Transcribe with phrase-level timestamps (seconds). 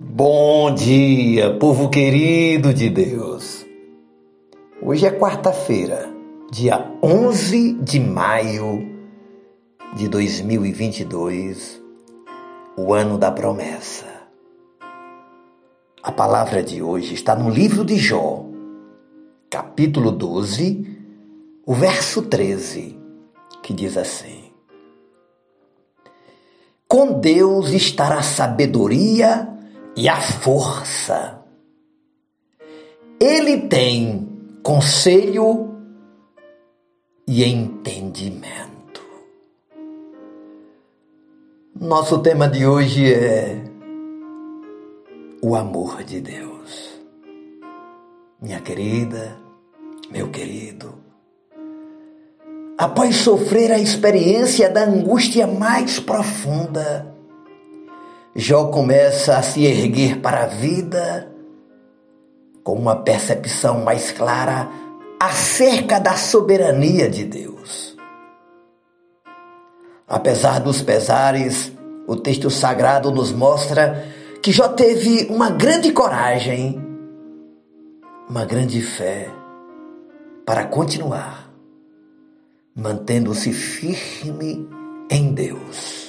[0.00, 3.66] Bom dia, povo querido de Deus.
[4.80, 6.08] Hoje é quarta-feira,
[6.52, 8.88] dia 11 de maio
[9.96, 11.82] de 2022,
[12.76, 14.06] o ano da promessa.
[16.00, 18.44] A palavra de hoje está no livro de Jó,
[19.50, 20.96] capítulo 12,
[21.66, 22.96] o verso 13,
[23.64, 24.52] que diz assim:
[26.86, 29.57] Com Deus estará sabedoria
[29.98, 31.42] e a força.
[33.18, 34.28] Ele tem
[34.62, 35.74] conselho
[37.26, 39.02] e entendimento.
[41.74, 43.60] Nosso tema de hoje é
[45.42, 46.96] o amor de Deus.
[48.40, 49.36] Minha querida,
[50.12, 50.94] meu querido,
[52.78, 57.17] após sofrer a experiência da angústia mais profunda,
[58.40, 61.28] Jó começa a se erguer para a vida
[62.62, 64.68] com uma percepção mais clara
[65.18, 67.96] acerca da soberania de Deus.
[70.06, 71.72] Apesar dos pesares,
[72.06, 74.06] o texto sagrado nos mostra
[74.40, 76.80] que Jó teve uma grande coragem,
[78.30, 79.28] uma grande fé
[80.46, 81.50] para continuar,
[82.72, 84.64] mantendo-se firme
[85.10, 86.07] em Deus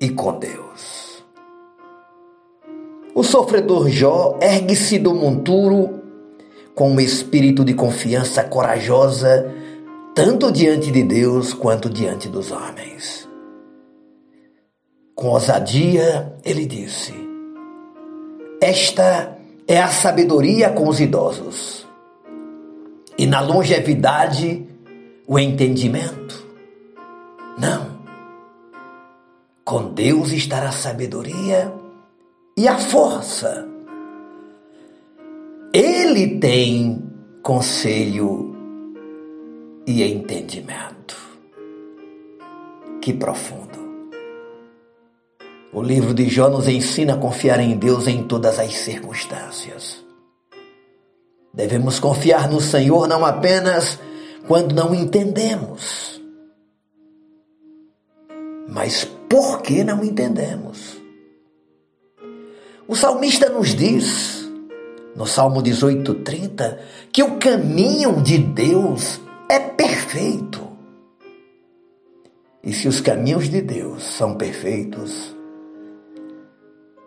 [0.00, 1.22] e com Deus.
[3.14, 6.00] O sofredor Jó ergue-se do monturo
[6.74, 9.52] com um espírito de confiança corajosa,
[10.14, 13.28] tanto diante de Deus quanto diante dos homens.
[15.14, 17.12] Com ousadia, ele disse:
[18.62, 19.36] Esta
[19.68, 21.86] é a sabedoria com os idosos,
[23.18, 24.66] e na longevidade,
[25.26, 26.48] o entendimento.
[27.58, 27.89] Não
[29.64, 31.72] com Deus estará a sabedoria
[32.56, 33.68] e a força.
[35.72, 37.02] Ele tem
[37.42, 38.56] conselho
[39.86, 41.16] e entendimento.
[43.00, 43.78] Que profundo.
[45.72, 50.04] O livro de Jó nos ensina a confiar em Deus em todas as circunstâncias.
[51.54, 53.98] Devemos confiar no Senhor não apenas
[54.46, 56.19] quando não entendemos,
[58.70, 61.00] mas por que não entendemos?
[62.86, 64.48] O salmista nos diz,
[65.14, 66.78] no Salmo 18:30,
[67.12, 70.68] que o caminho de Deus é perfeito.
[72.62, 75.34] E se os caminhos de Deus são perfeitos,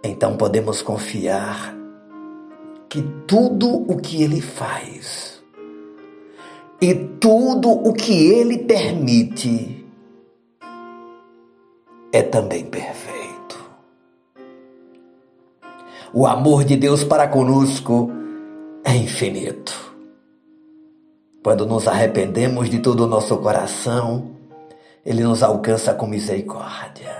[0.03, 1.75] então podemos confiar
[2.89, 5.41] que tudo o que ele faz
[6.81, 9.82] e tudo o que ele permite
[12.13, 13.59] é também perfeito.
[16.13, 18.11] O amor de Deus para conosco
[18.85, 19.73] é infinito.
[21.43, 24.29] Quando nos arrependemos de todo o nosso coração,
[25.03, 27.11] Ele nos alcança com misericórdia.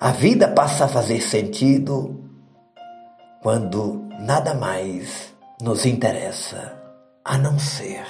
[0.00, 2.18] A vida passa a fazer sentido
[3.42, 6.72] quando nada mais nos interessa
[7.22, 8.06] a não ser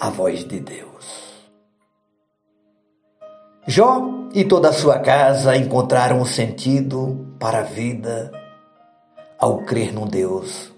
[0.00, 1.25] a voz de Deus.
[3.68, 8.30] Jó e toda a sua casa encontraram um sentido para a vida
[9.38, 10.72] ao crer num Deus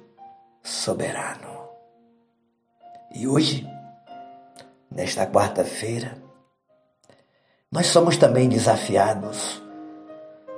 [0.62, 1.68] soberano.
[3.14, 3.68] E hoje,
[4.90, 6.16] nesta quarta-feira,
[7.70, 9.62] nós somos também desafiados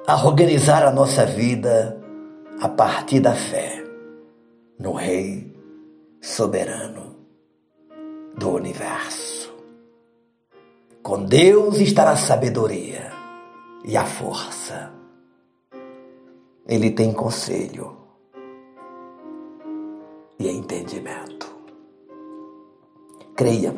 [0.07, 2.01] a organizar a nossa vida
[2.61, 3.83] a partir da fé
[4.79, 5.53] no Rei
[6.21, 7.17] soberano
[8.37, 9.30] do universo.
[11.11, 13.11] Com Deus estará a sabedoria
[13.85, 14.93] e a força.
[16.65, 17.97] Ele tem conselho
[20.39, 21.53] e entendimento.
[23.35, 23.75] Creia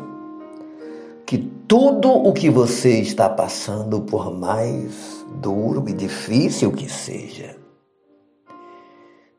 [1.25, 7.57] que tudo o que você está passando, por mais duro e difícil que seja,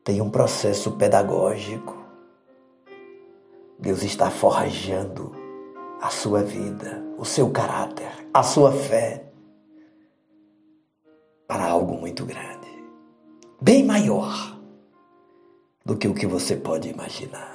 [0.02, 1.96] tem um processo pedagógico.
[3.78, 5.43] Deus está forjando
[6.00, 9.24] a sua vida, o seu caráter, a sua fé
[11.46, 12.68] para algo muito grande,
[13.60, 14.58] bem maior
[15.84, 17.54] do que o que você pode imaginar.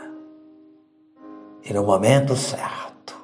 [1.64, 3.16] E no momento certo,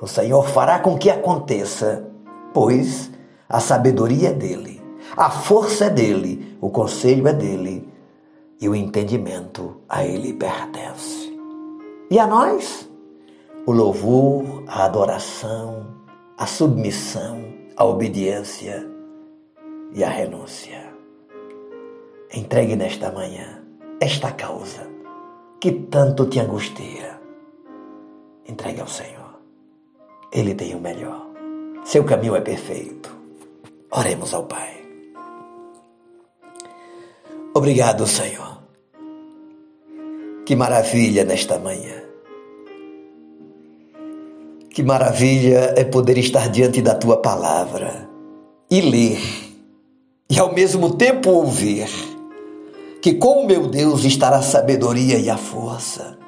[0.00, 2.10] o Senhor fará com que aconteça,
[2.52, 3.10] pois
[3.48, 4.82] a sabedoria é dele,
[5.16, 7.88] a força é dele, o conselho é dele
[8.60, 11.36] e o entendimento a ele pertence.
[12.10, 12.88] E a nós?
[13.66, 15.86] O louvor, a adoração,
[16.36, 17.42] a submissão,
[17.76, 18.86] a obediência
[19.92, 20.92] e a renúncia.
[22.32, 23.62] Entregue nesta manhã
[24.00, 24.86] esta causa
[25.60, 27.18] que tanto te angustia.
[28.46, 29.40] Entregue ao Senhor.
[30.30, 31.26] Ele tem o melhor.
[31.84, 33.14] Seu caminho é perfeito.
[33.90, 34.84] Oremos ao Pai.
[37.54, 38.58] Obrigado, Senhor.
[40.44, 42.03] Que maravilha nesta manhã.
[44.74, 48.10] Que maravilha é poder estar diante da tua palavra
[48.68, 49.20] e ler,
[50.28, 51.88] e ao mesmo tempo ouvir
[53.00, 56.18] que com o meu Deus estará a sabedoria e a força.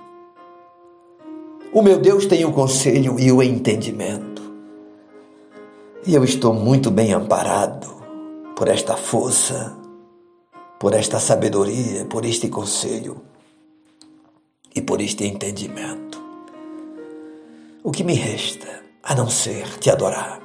[1.72, 4.42] O meu Deus tem o conselho e o entendimento.
[6.06, 7.88] E eu estou muito bem amparado
[8.54, 9.76] por esta força,
[10.78, 13.20] por esta sabedoria, por este conselho
[14.72, 16.05] e por este entendimento.
[17.86, 20.40] O que me resta a não ser te adorar?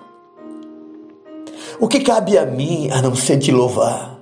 [1.79, 4.21] O que cabe a mim a não ser te louvar?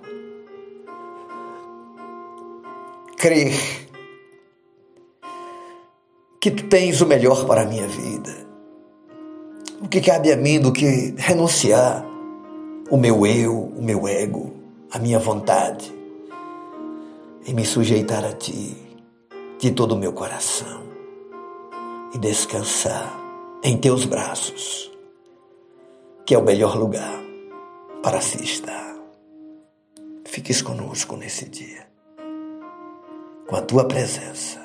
[3.18, 3.52] Crer
[6.40, 8.34] que tu tens o melhor para a minha vida.
[9.82, 12.06] O que cabe a mim do que renunciar
[12.90, 14.54] o meu eu, o meu ego,
[14.92, 15.94] a minha vontade
[17.46, 18.78] e me sujeitar a ti
[19.60, 20.89] de todo o meu coração
[22.14, 23.20] e descansar
[23.64, 24.92] em teus braços,
[26.26, 27.20] que é o melhor lugar
[28.02, 28.98] para se estar.
[30.26, 31.88] Fiques conosco nesse dia,
[33.48, 34.60] com a tua presença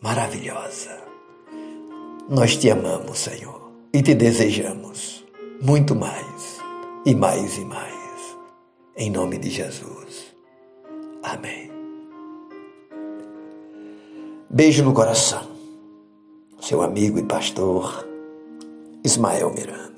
[0.00, 1.02] maravilhosa.
[2.28, 5.24] Nós te amamos, Senhor, e te desejamos
[5.60, 6.58] muito mais,
[7.06, 7.94] e mais e mais.
[8.96, 10.34] Em nome de Jesus.
[11.22, 11.70] Amém.
[14.48, 15.53] Beijo no coração.
[16.66, 18.06] Seu amigo e pastor
[19.04, 19.93] Ismael Miranda.